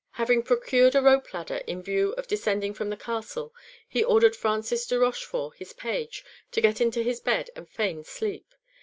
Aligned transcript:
Having 0.13 0.41
procured 0.41 0.95
a 0.95 1.01
rope 1.03 1.31
ladder 1.31 1.61
in 1.67 1.83
view 1.83 2.13
of 2.13 2.25
descending 2.25 2.73
from 2.73 2.89
the 2.89 2.97
castle, 2.97 3.53
he 3.87 4.03
ordered 4.03 4.35
Francis 4.35 4.87
de 4.87 4.97
Rochefort, 4.97 5.55
his 5.57 5.73
page, 5.73 6.25
to 6.51 6.59
get 6.59 6.81
into 6.81 7.03
his 7.03 7.19
bed 7.19 7.51
and 7.55 7.69
feign 7.69 8.03
sleep. 8.03 8.55